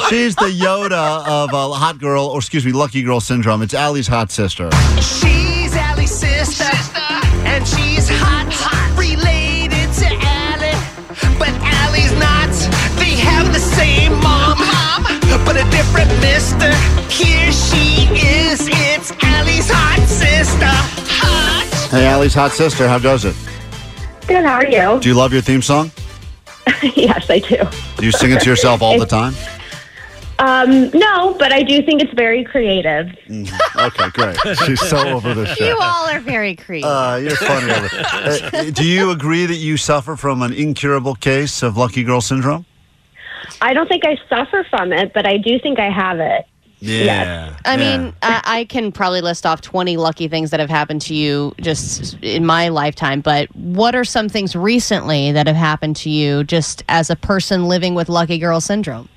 [0.09, 3.61] she's the Yoda of uh, hot girl, or excuse me, lucky girl syndrome.
[3.61, 4.71] It's Allie's hot sister.
[4.95, 6.63] She's Allie's sister,
[7.45, 12.49] and she's hot, hot, related to Allie, but Allie's not.
[12.97, 14.36] They have the same mom, mom, but
[15.57, 16.71] a different mister.
[17.09, 18.67] Here she is.
[18.71, 20.65] It's Allie's hot sister.
[20.65, 21.89] Hot.
[21.91, 23.35] Hey, Allie's hot sister, how goes it?
[24.27, 24.99] Good, how are you?
[24.99, 25.91] Do you love your theme song?
[26.95, 27.57] yes, I do.
[27.97, 29.33] Do you sing it to yourself all the time?
[30.39, 33.07] Um, no, but I do think it's very creative.
[33.27, 34.37] Okay, great.
[34.65, 35.67] She's so over this shit.
[35.67, 36.89] you all are very creative.
[36.89, 37.73] Uh, you're funny.
[38.17, 42.65] Uh, do you agree that you suffer from an incurable case of lucky girl syndrome?
[43.61, 46.45] I don't think I suffer from it, but I do think I have it.
[46.79, 47.57] Yeah.
[47.65, 51.15] I mean, I, I can probably list off 20 lucky things that have happened to
[51.15, 56.09] you just in my lifetime, but what are some things recently that have happened to
[56.09, 59.09] you just as a person living with lucky girl syndrome?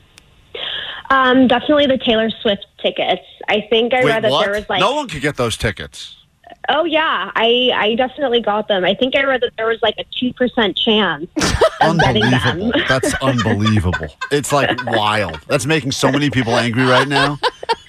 [1.11, 3.23] Um, definitely the Taylor Swift tickets.
[3.49, 4.45] I think I Wait, read that what?
[4.45, 6.17] there was like no one could get those tickets.
[6.69, 8.85] Oh yeah, I I definitely got them.
[8.85, 11.29] I think I read that there was like a two percent chance
[11.81, 12.35] of getting them.
[12.35, 12.73] Unbelievable.
[12.89, 14.09] That's unbelievable.
[14.31, 15.41] It's like wild.
[15.49, 17.39] That's making so many people angry right now.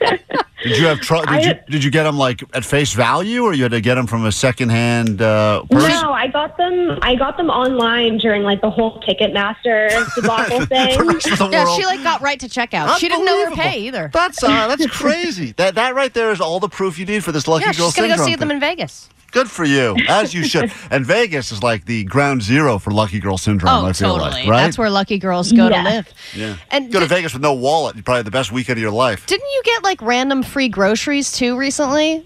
[0.63, 1.26] Did you have trouble?
[1.34, 3.95] Did you did you get them like at face value, or you had to get
[3.95, 5.89] them from a secondhand uh, person?
[5.89, 7.00] No, I got them.
[7.02, 11.52] I got them online during like the whole Ticketmaster debacle thing.
[11.52, 12.97] Yeah, she like got right to checkout.
[12.97, 14.10] She didn't know her pay either.
[14.13, 15.54] That's uh, that's crazy.
[15.54, 17.88] that that right there is all the proof you need for this lucky yeah, girl
[17.88, 19.10] she's gonna go syndrome see them in Vegas.
[19.32, 20.72] Good for you, as you should.
[20.91, 23.74] and Vegas is like the ground zero for lucky girl syndrome.
[23.74, 24.41] Oh, I feel totally.
[24.41, 24.63] like, right?
[24.63, 25.84] That's where lucky girls go Yeah.
[25.84, 26.13] to live.
[26.36, 26.56] yeah.
[26.70, 27.96] And go to Vegas with no wallet.
[27.96, 29.26] You probably the best weekend of your life.
[29.26, 32.26] Didn't you get like random free groceries too recently?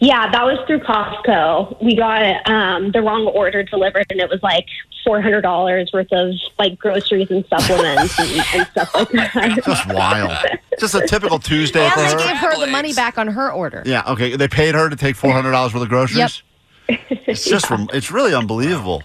[0.00, 1.80] Yeah, that was through Costco.
[1.82, 4.66] We got um, the wrong order delivered, and it was like
[5.04, 9.62] four hundred dollars worth of like groceries and supplements and, and stuff like that.
[9.64, 10.36] Just wild.
[10.78, 12.18] Just a typical Tuesday And for they her.
[12.18, 13.82] gave her the money back on her order.
[13.86, 14.02] Yeah.
[14.06, 14.36] Okay.
[14.36, 16.42] They paid her to take four hundred dollars worth of groceries.
[16.88, 16.98] Yep.
[17.26, 19.02] It's just, rem- it's really unbelievable.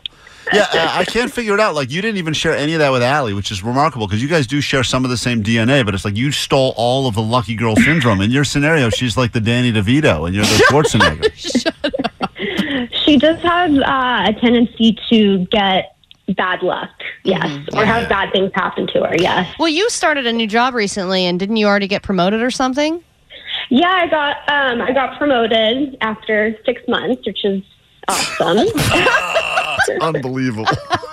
[0.53, 1.73] Yeah, uh, I can't figure it out.
[1.73, 4.27] Like, you didn't even share any of that with Allie, which is remarkable because you
[4.27, 7.15] guys do share some of the same DNA, but it's like you stole all of
[7.15, 8.21] the lucky girl syndrome.
[8.21, 12.11] In your scenario, she's like the Danny DeVito and you're the Schwarzenegger.
[13.03, 15.95] She does have uh, a tendency to get
[16.35, 16.89] bad luck,
[17.23, 19.53] yes, or have bad things happen to her, yes.
[19.59, 23.03] Well, you started a new job recently, and didn't you already get promoted or something?
[23.69, 27.63] Yeah, I got um, I got promoted after six months, which is
[28.07, 28.67] awesome.
[30.01, 30.65] Unbelievable.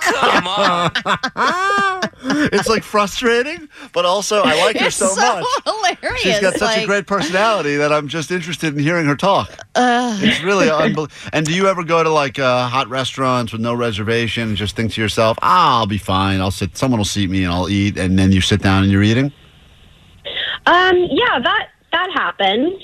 [0.43, 0.91] Come
[1.35, 2.01] on.
[2.53, 5.45] it's like frustrating, but also I like her It's so, so much.
[5.65, 9.51] hilarious, She's got such a great personality that I'm just interested in hearing her talk.
[9.75, 11.07] Uh, It's really unbelievable.
[11.31, 14.75] And do you ever go to like uh, hot restaurants with no reservation and just
[14.75, 16.39] think to yourself, ah, I'll be fine.
[16.41, 17.97] I'll sit, someone will seat me and I'll eat.
[17.97, 19.31] And then you sit down and you're eating?
[20.65, 22.81] um, yeah, that that happens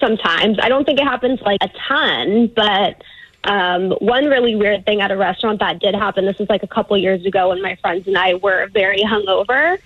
[0.00, 0.58] sometimes.
[0.60, 3.00] I don't think it happens like a ton, but
[3.46, 6.24] um, one really weird thing at a restaurant that did happen.
[6.26, 9.78] This was like a couple years ago when my friends and I were very hungover.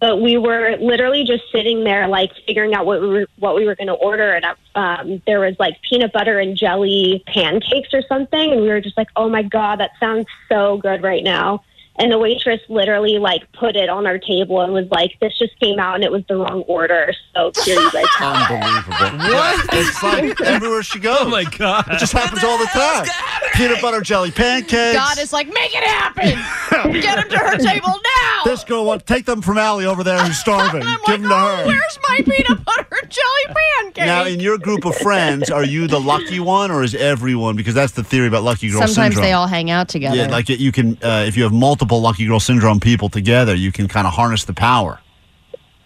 [0.00, 3.66] But we were literally just sitting there, like figuring out what we were what we
[3.66, 4.44] were going to order, and
[4.76, 8.96] um, there was like peanut butter and jelly pancakes or something, and we were just
[8.96, 11.64] like, "Oh my god, that sounds so good right now!"
[12.00, 15.58] And the waitress literally like put it on our table and was like, "This just
[15.60, 19.28] came out and it was the wrong order, so here you guys have it." Unbelievable.
[19.38, 19.66] What?
[19.72, 21.18] It's like everywhere she goes.
[21.20, 21.86] Oh my God.
[21.90, 23.06] It just happens all the time.
[23.54, 24.96] Peanut butter jelly pancakes.
[24.96, 26.92] God is like, make it happen.
[27.00, 28.42] Get them to her table now.
[28.44, 30.82] This girl wants take them from Allie over there who's starving.
[31.06, 31.66] Give them to her.
[31.66, 34.06] Where's my peanut butter jelly pancake?
[34.06, 37.56] Now, in your group of friends, are you the lucky one, or is everyone?
[37.56, 39.24] Because that's the theory about lucky girl Sometimes syndrome.
[39.24, 40.16] they all hang out together.
[40.16, 43.72] Yeah, like you can, uh, if you have multiple lucky girl syndrome people together, you
[43.72, 45.00] can kind of harness the power.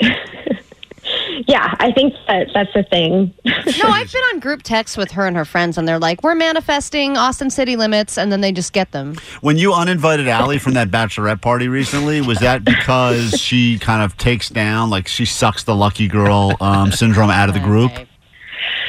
[1.49, 3.35] Yeah, I think that that's the thing.
[3.45, 6.35] no, I've been on group texts with her and her friends, and they're like, "We're
[6.35, 9.17] manifesting Austin city limits," and then they just get them.
[9.41, 14.17] When you uninvited Allie from that bachelorette party recently, was that because she kind of
[14.17, 17.93] takes down, like she sucks the lucky girl um, syndrome out of the group?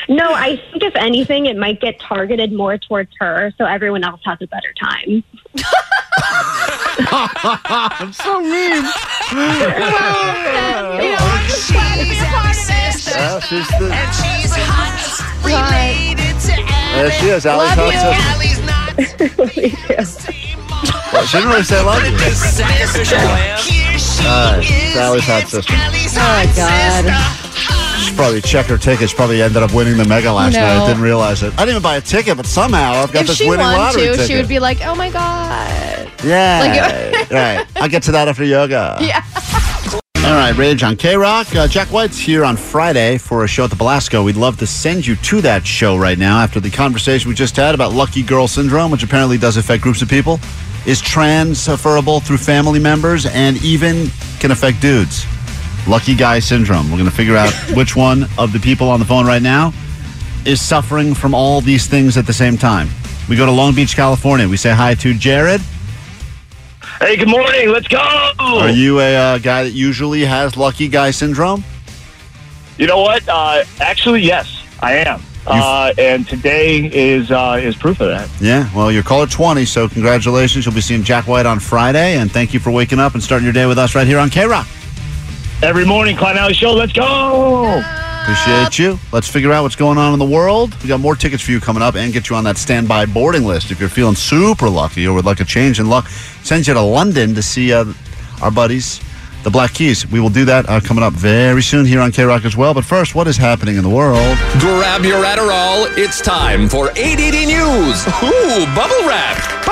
[0.10, 4.22] No, I think if anything, it might get targeted more towards her, so everyone else
[4.26, 5.24] has a better time.
[7.06, 8.84] I'm so mean.
[13.06, 14.94] Yeah, she's the- And she's hot,
[15.44, 16.56] related to
[16.96, 19.28] There she is, Allie's hot sister.
[21.14, 22.18] Well, she didn't really say love you.
[22.32, 23.60] Sacrificial lamb.
[24.26, 25.74] Uh, it's Allie's hot sister.
[28.04, 29.14] She probably checked her tickets.
[29.14, 30.60] Probably ended up winning the mega last No.
[30.62, 30.88] night.
[30.88, 31.54] Didn't realize it.
[31.54, 34.04] I didn't even buy a ticket, but somehow I've got If this she winning lottery
[34.08, 34.28] to, ticket.
[34.28, 37.66] she would be like, "Oh my God." yeah, right.
[37.78, 38.98] I'll get to that after yoga.
[39.02, 39.24] Yeah.
[40.26, 41.54] All right, Rage on K Rock.
[41.56, 44.24] Uh, Jack White's here on Friday for a show at the Belasco.
[44.24, 47.56] We'd love to send you to that show right now after the conversation we just
[47.58, 50.40] had about lucky girl syndrome, which apparently does affect groups of people,
[50.86, 54.08] is transferable through family members and even
[54.40, 55.26] can affect dudes.
[55.88, 56.90] Lucky guy syndrome.
[56.90, 59.74] We're going to figure out which one of the people on the phone right now
[60.46, 62.90] is suffering from all these things at the same time.
[63.30, 64.48] We go to Long Beach, California.
[64.48, 65.62] We say hi to Jared.
[67.00, 67.70] Hey, good morning.
[67.70, 67.98] Let's go.
[68.40, 71.64] Are you a uh, guy that usually has lucky guy syndrome?
[72.78, 73.28] You know what?
[73.28, 75.22] Uh, actually, yes, I am.
[75.46, 78.30] Uh, and today is uh, is proof of that.
[78.40, 80.66] Yeah, well, you're caller 20, so congratulations.
[80.66, 83.44] You'll be seeing Jack White on Friday, and thank you for waking up and starting
[83.44, 84.68] your day with us right here on K Rock.
[85.64, 86.74] Every morning, Klein Ally Show.
[86.74, 87.82] Let's go.
[88.24, 89.00] Appreciate you.
[89.14, 90.76] Let's figure out what's going on in the world.
[90.82, 93.46] We got more tickets for you coming up and get you on that standby boarding
[93.46, 93.72] list.
[93.72, 96.10] If you're feeling super lucky or would like a change in luck,
[96.44, 97.86] send you to London to see uh,
[98.42, 99.00] our buddies,
[99.44, 100.06] the Black Keys.
[100.06, 102.74] We will do that uh, coming up very soon here on K Rock as well.
[102.74, 104.38] But first, what is happening in the world?
[104.60, 105.88] Grab your Adderall.
[105.98, 108.06] It's time for ADD News.
[108.22, 109.64] Ooh, bubble wrap.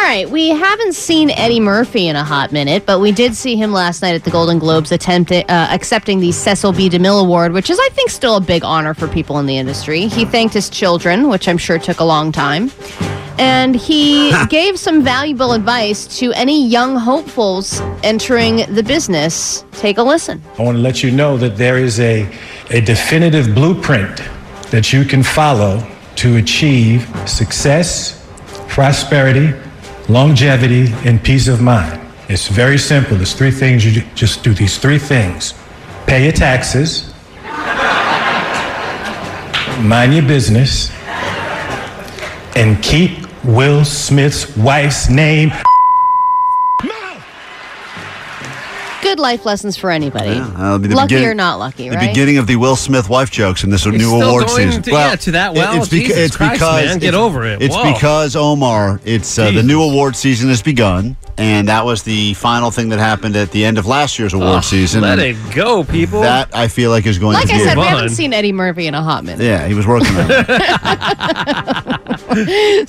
[0.00, 3.54] All right, we haven't seen Eddie Murphy in a hot minute, but we did see
[3.54, 6.88] him last night at the Golden Globes attempting, uh, accepting the Cecil B.
[6.88, 10.06] DeMille Award, which is, I think, still a big honor for people in the industry.
[10.06, 12.70] He thanked his children, which I'm sure took a long time.
[13.38, 19.66] And he gave some valuable advice to any young hopefuls entering the business.
[19.72, 20.42] Take a listen.
[20.58, 22.26] I want to let you know that there is a,
[22.70, 24.16] a definitive blueprint
[24.70, 25.86] that you can follow
[26.16, 28.26] to achieve success,
[28.66, 29.52] prosperity,
[30.12, 32.00] longevity, and peace of mind.
[32.28, 33.16] It's very simple.
[33.16, 35.54] There's three things you just do these three things
[36.06, 37.14] pay your taxes,
[39.82, 40.90] mind your business,
[42.56, 45.52] and keep Will Smith's wife's name
[49.10, 50.30] Good good life lessons for anybody.
[50.36, 52.10] Yeah, that'll the lucky beginning- or not lucky, The right?
[52.10, 54.82] beginning of the Will Smith wife jokes in this new still award going season.
[54.84, 55.78] to- yeah, to that well?
[55.82, 57.60] It's, beca- Jesus it's Christ, because man, get it's- over it.
[57.60, 57.92] It's Whoa.
[57.92, 59.00] because Omar.
[59.04, 63.00] It's uh, the new award season has begun, and that was the final thing that
[63.00, 65.00] happened at the end of last year's award Oh, season.
[65.00, 66.20] let and it go, people.
[66.20, 67.64] That I feel like is going to be like to I be.
[67.64, 69.44] said, we haven't seen Eddie Murphy in a hot minute.
[69.44, 70.46] yeah, he was working on it.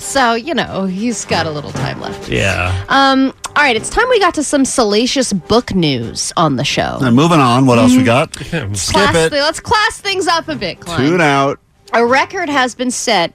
[0.00, 2.28] so, you know, he's got a little time left.
[2.28, 2.84] Yeah.
[2.88, 6.98] Um, all right, it's time we got to some salacious book news on the show.
[7.00, 7.66] Now, moving on.
[7.66, 8.32] What else we got?
[8.32, 9.32] Class Skip it.
[9.32, 10.98] let's class things up a bit, Klein.
[10.98, 11.60] Tune out.
[11.92, 13.34] A record has been set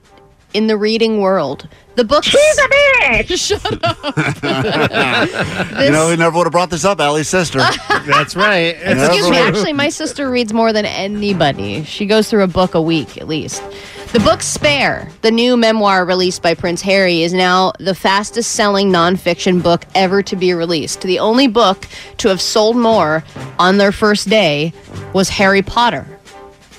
[0.55, 1.67] in the reading world.
[1.95, 2.23] The book.
[2.23, 3.37] She's a bitch.
[3.47, 3.97] Shut up.
[5.83, 6.99] you know, we never would have brought this up.
[6.99, 7.59] Ally's sister.
[7.59, 8.75] That's right.
[8.81, 9.37] Excuse me.
[9.37, 11.83] Actually, my sister reads more than anybody.
[11.83, 13.61] She goes through a book a week at least.
[14.13, 18.89] The book Spare, the new memoir released by Prince Harry, is now the fastest selling
[18.89, 21.01] nonfiction book ever to be released.
[21.01, 21.85] The only book
[22.19, 23.25] to have sold more
[23.59, 24.71] on their first day
[25.13, 26.07] was Harry Potter.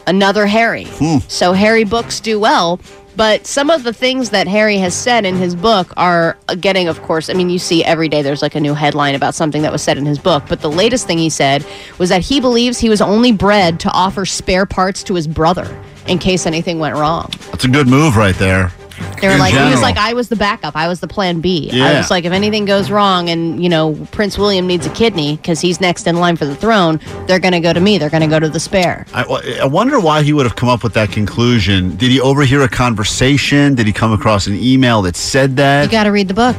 [0.07, 0.85] Another Harry.
[0.85, 1.19] Hmm.
[1.29, 2.81] So Harry books do well.
[3.15, 7.03] But some of the things that Harry has said in his book are getting, of
[7.03, 9.73] course, I mean, you see every day there's like a new headline about something that
[9.73, 10.45] was said in his book.
[10.49, 11.67] But the latest thing he said
[11.99, 15.67] was that he believes he was only bred to offer spare parts to his brother
[16.09, 17.31] in case anything went wrong.
[17.51, 18.73] That's a good move right there.
[19.21, 20.75] They were In like, he was like, I was the backup.
[20.77, 21.71] I was the plan B.
[21.73, 21.99] I Yeah.
[21.99, 25.61] was like, if anything goes wrong and, you know, Prince William needs a kidney because
[25.61, 27.99] he's next in line for the throne, they're going to go to me.
[27.99, 29.07] They're going to go to the spare.
[29.15, 31.97] I, I wonder why he would have come up with that conclusion.
[31.97, 33.75] Did he overhear a conversation?
[33.77, 35.85] Did he come across an email that said that?
[35.85, 36.57] You got to read the book.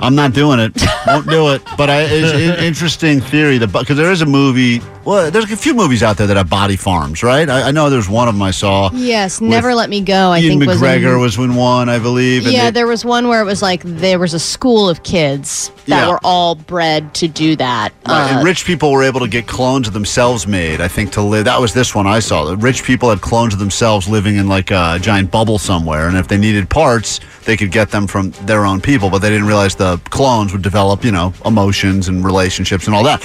[0.00, 0.72] I'm not doing it.
[1.06, 1.62] Won't do it.
[1.76, 3.58] But I, it's an interesting theory.
[3.58, 4.80] Because there is a movie.
[5.04, 7.48] Well, there's a few movies out there that have body farms, right?
[7.50, 8.88] I, I know there's one of them I saw.
[8.92, 11.98] Yes, Never Let Me Go, I Ewan think was in- McGregor was in one, I
[11.98, 12.44] believe.
[12.44, 15.72] yeah, they- there was one where it was like there was a school of kids
[15.86, 16.08] that Yeah.
[16.08, 17.92] were all bred to do that.
[18.06, 20.80] Right, Uh, and rich people were able to get clones of themselves made.
[20.80, 21.46] I think to live.
[21.46, 22.44] That was this one I saw.
[22.44, 26.16] The rich people had clones of themselves living in like a giant bubble somewhere, and
[26.16, 29.10] if they needed parts, they could get them from their own people.
[29.10, 33.02] But they didn't realize the clones would develop, you know, emotions and relationships and all
[33.02, 33.24] that.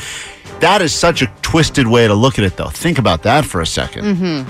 [0.59, 2.69] That is such a twisted way to look at it, though.
[2.69, 4.47] Think about that for a 2nd mhm.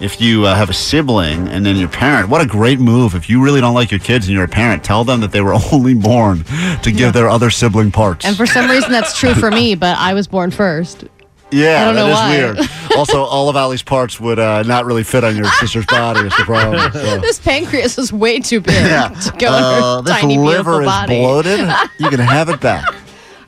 [0.00, 3.14] If you uh, have a sibling and then your parent, what a great move.
[3.16, 5.40] If you really don't like your kids and you're a parent, tell them that they
[5.40, 6.44] were only born
[6.82, 8.24] to give their other sibling parts.
[8.24, 11.04] And for some reason, that's true for me, but I was born first.
[11.50, 12.28] Yeah, I don't know why.
[12.36, 12.58] weird.
[12.96, 16.20] also, all of Ally's parts would uh, not really fit on your sister's body.
[16.20, 16.92] Is the problem?
[16.98, 17.18] So.
[17.20, 19.08] This pancreas is way too big Yeah.
[19.08, 21.18] to go in Uh, this tiny, liver is body.
[21.20, 21.60] bloated.
[21.98, 22.84] You can have it back.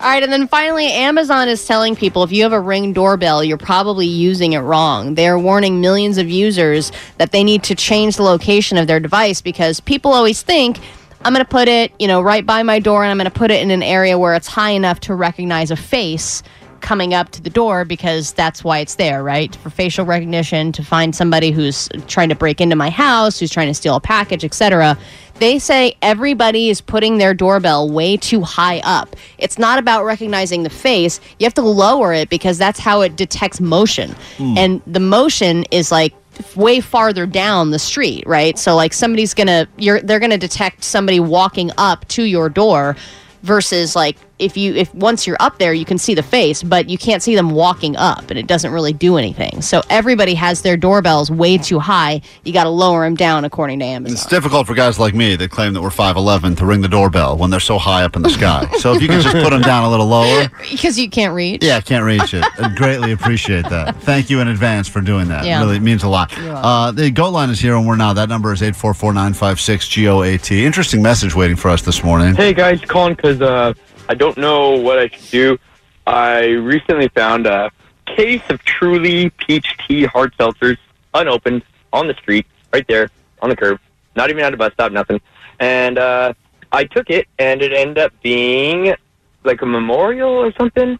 [0.00, 3.44] All right, and then finally, Amazon is telling people if you have a ring doorbell,
[3.44, 5.14] you're probably using it wrong.
[5.14, 9.42] They're warning millions of users that they need to change the location of their device
[9.42, 10.78] because people always think,
[11.22, 13.38] I'm going to put it, you know, right by my door and I'm going to
[13.38, 16.42] put it in an area where it's high enough to recognize a face
[16.80, 19.54] coming up to the door because that's why it's there, right?
[19.56, 23.68] For facial recognition, to find somebody who's trying to break into my house, who's trying
[23.68, 24.98] to steal a package, etc.
[25.40, 29.16] They say everybody is putting their doorbell way too high up.
[29.38, 31.18] It's not about recognizing the face.
[31.38, 34.14] You have to lower it because that's how it detects motion.
[34.36, 34.58] Hmm.
[34.58, 36.14] And the motion is like
[36.56, 38.58] way farther down the street, right?
[38.58, 42.48] So like somebody's going to you're they're going to detect somebody walking up to your
[42.48, 42.96] door
[43.42, 46.88] versus like if you if once you're up there you can see the face but
[46.88, 50.62] you can't see them walking up and it doesn't really do anything so everybody has
[50.62, 54.26] their doorbells way too high you got to lower them down according to amazon It's
[54.26, 57.50] difficult for guys like me that claim that we're 5'11 to ring the doorbell when
[57.50, 58.66] they're so high up in the sky.
[58.78, 60.48] So if you can just put them down a little lower.
[60.70, 62.44] because you can't reach Yeah, I can't reach it.
[62.58, 63.96] I greatly appreciate that.
[64.02, 65.44] Thank you in advance for doing that.
[65.44, 65.60] Yeah.
[65.60, 66.32] Really, it means a lot.
[66.38, 68.12] Uh, the GOAT line is here and we're now.
[68.12, 70.50] That number is 844-956-GOAT.
[70.52, 72.34] Interesting message waiting for us this morning.
[72.34, 73.74] Hey guys, calling because uh,
[74.10, 75.58] I don't know what I should do.
[76.04, 77.70] I recently found a
[78.06, 80.78] case of Truly Peach Tea hard seltzers,
[81.14, 83.08] unopened, on the street, right there,
[83.40, 83.78] on the curb.
[84.16, 85.20] Not even at a bus stop, nothing.
[85.60, 86.32] And uh,
[86.72, 88.96] I took it, and it ended up being
[89.44, 90.98] like a memorial or something.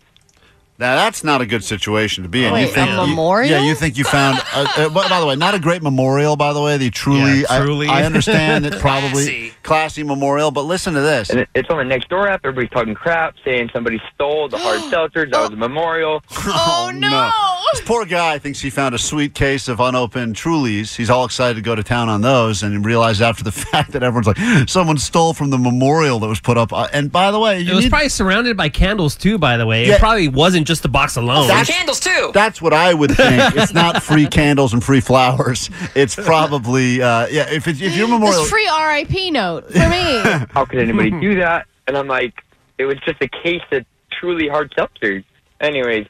[0.81, 2.53] Now that's not a good situation to be in.
[2.55, 3.51] Wait, you a think you- memorial?
[3.51, 4.39] yeah, you think you found.
[4.55, 6.37] Uh, uh, by by the way, not a great memorial.
[6.37, 7.43] By the way, the truly.
[7.43, 7.87] Yeah, truly.
[7.87, 10.03] I, I understand that probably classy.
[10.03, 11.29] memorial, but listen to this.
[11.29, 12.41] And it's on the Nextdoor app.
[12.45, 15.31] Everybody's talking crap, saying somebody stole the hard seltzers.
[15.33, 16.23] That was a memorial.
[16.47, 17.31] Oh, no.
[17.73, 20.97] This poor guy thinks he found a sweet case of unopened Trulies.
[20.97, 23.93] He's all excited to go to town on those and he realized after the fact
[23.93, 26.73] that everyone's like, someone stole from the memorial that was put up.
[26.73, 29.39] Uh, and by the way, you It was need- probably surrounded by candles too.
[29.39, 29.95] By the way, Yeah.
[29.95, 31.49] it probably wasn't just the box alone.
[31.65, 32.31] candles too.
[32.35, 33.55] That's what I would think.
[33.57, 35.71] it's not free candles and free flowers.
[35.95, 38.41] It's probably, uh, yeah, if, it's, if your memorial.
[38.43, 41.67] this free rip note for me How could anybody do that?
[41.87, 42.35] And I'm like,
[42.79, 45.25] it was just a case of truly hard seltzers.
[45.61, 46.07] Anyways,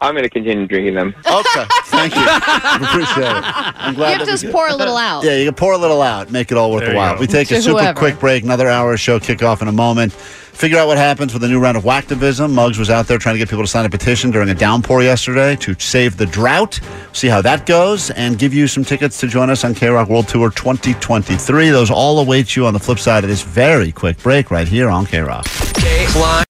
[0.00, 1.14] I'm going to continue drinking them.
[1.26, 2.22] Okay, thank you.
[2.86, 3.44] Appreciate it.
[3.44, 5.24] I'm glad You have that to we just pour a little out.
[5.24, 7.18] Yeah, you can pour a little out, make it all worth There the while.
[7.18, 7.98] We take To a super whoever.
[7.98, 10.12] quick break, another hour of show kickoff in a moment.
[10.12, 12.52] Figure out what happens with the new round of whacktivism.
[12.52, 15.02] Muggs was out there trying to get people to sign a petition during a downpour
[15.02, 16.78] yesterday to save the drought.
[17.14, 20.28] See how that goes and give you some tickets to join us on KROQ World
[20.28, 21.70] Tour 2023.
[21.70, 24.90] Those all await you on the flip side of this very quick break right here
[24.90, 26.49] on KROQ.